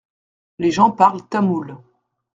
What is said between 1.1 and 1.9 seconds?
tamoul.